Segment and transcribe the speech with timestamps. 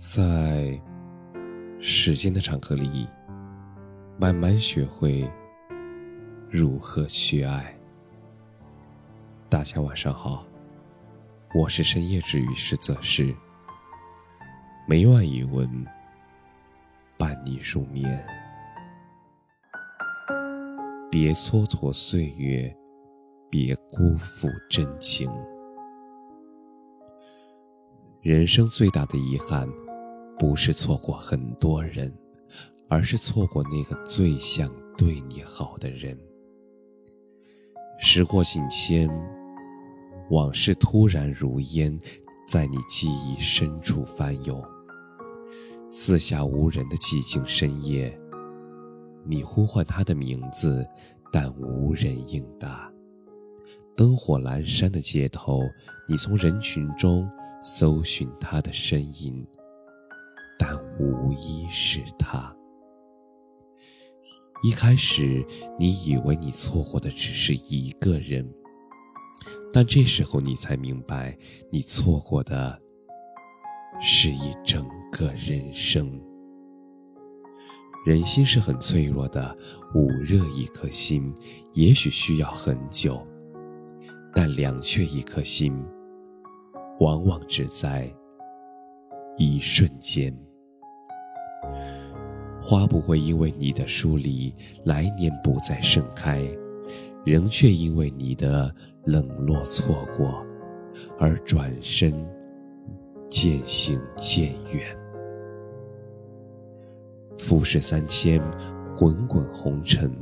[0.00, 0.80] 在
[1.78, 3.06] 时间的长河里，
[4.18, 5.30] 慢慢学会
[6.48, 7.78] 如何去爱。
[9.46, 10.46] 大家晚上好，
[11.54, 13.36] 我是深夜治愈师泽师，
[14.88, 15.68] 每晚一文
[17.18, 18.26] 伴你入眠。
[21.10, 22.74] 别蹉跎岁月，
[23.50, 25.30] 别辜负真情。
[28.22, 29.68] 人生最大的遗憾。
[30.40, 32.10] 不是错过很多人，
[32.88, 36.18] 而是错过那个最想对你好的人。
[37.98, 39.06] 时过境迁，
[40.30, 41.98] 往事突然如烟，
[42.48, 44.64] 在你记忆深处翻涌。
[45.90, 48.18] 四下无人的寂静深夜，
[49.26, 50.88] 你呼唤他的名字，
[51.30, 52.90] 但无人应答。
[53.94, 55.60] 灯火阑珊的街头，
[56.08, 57.28] 你从人群中
[57.62, 59.46] 搜寻他的身影。
[60.60, 62.54] 但无一是他。
[64.62, 65.42] 一开始，
[65.78, 68.46] 你以为你错过的只是一个人，
[69.72, 71.34] 但这时候你才明白，
[71.72, 72.78] 你错过的
[74.02, 76.20] 是一整个人生。
[78.04, 79.56] 人心是很脆弱的，
[79.94, 81.34] 捂热一颗心，
[81.72, 83.26] 也许需要很久，
[84.34, 85.74] 但凉却一颗心，
[86.98, 88.14] 往往只在
[89.38, 90.38] 一瞬间。
[92.60, 94.52] 花不会因为你的疏离，
[94.84, 96.42] 来年不再盛开，
[97.24, 98.72] 人却因为你的
[99.04, 100.44] 冷落错过，
[101.18, 102.12] 而转身
[103.30, 104.96] 渐行渐远。
[107.38, 108.38] 浮世三千，
[108.94, 110.14] 滚滚红尘，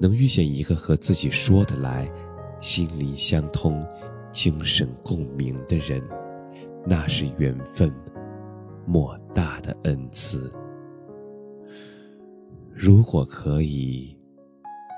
[0.00, 2.10] 能遇见一个和自己说得来、
[2.58, 3.84] 心灵相通、
[4.32, 6.02] 精神共鸣的人，
[6.86, 7.92] 那是缘分
[8.86, 10.50] 莫大的恩赐。
[12.76, 14.18] 如果可以，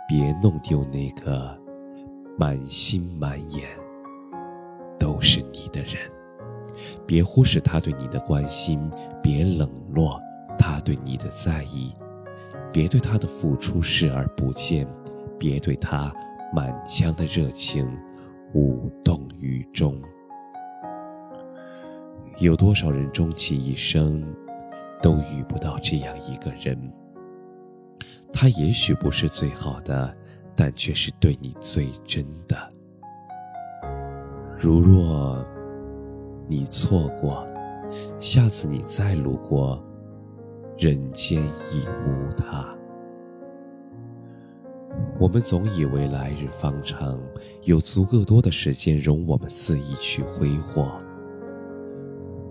[0.08, 1.55] 别弄丢那个
[2.38, 3.69] 满心满眼
[4.98, 5.97] 都是你的人；
[7.06, 8.81] 别忽视他对你的关心，
[9.22, 10.19] 别冷落
[10.59, 11.92] 他对你的在意；
[12.72, 14.88] 别对他的付出视而不见，
[15.38, 16.10] 别对他
[16.54, 17.87] 满腔的热情
[18.54, 20.00] 无动于衷。
[22.38, 24.26] 有多少人终其一生
[25.03, 26.75] 都遇不到这样一个人？
[28.38, 30.14] 他也许不是最好的，
[30.54, 32.69] 但却是对你最真的。
[34.58, 35.42] 如若
[36.46, 37.46] 你错过，
[38.19, 39.82] 下次你再路过，
[40.76, 41.42] 人间
[41.72, 42.69] 已无他。
[45.19, 47.19] 我们总以为来日方长，
[47.64, 50.98] 有足够多的时间容我们肆意去挥霍。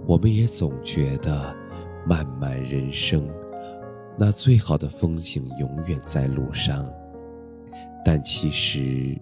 [0.07, 1.55] 我们也总觉得
[2.07, 3.23] 漫漫人生。
[4.17, 6.89] 那最好的风景永远在路上，
[8.03, 9.19] 但其实，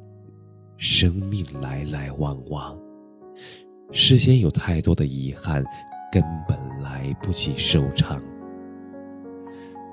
[0.77, 2.77] 生命来来往往，
[3.91, 5.63] 世间有太多的遗憾，
[6.11, 8.21] 根本来不及收场。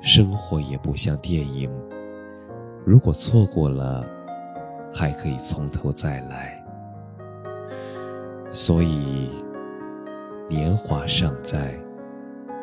[0.02, 1.70] 生活也不像电影，
[2.84, 4.06] 如果错过了，
[4.92, 6.62] 还可以从头再来。
[8.50, 9.30] 所以，
[10.48, 11.74] 年华尚在，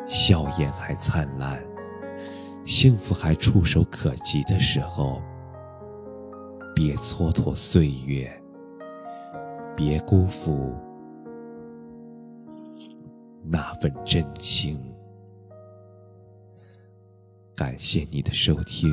[0.06, 1.60] 笑颜还灿烂。
[2.80, 5.20] 幸福还触手可及的时候，
[6.76, 8.30] 别蹉跎岁月，
[9.76, 10.72] 别辜负
[13.42, 14.80] 那份真情。
[17.56, 18.88] 感谢你的收听，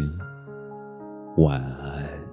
[1.38, 2.25] 晚安。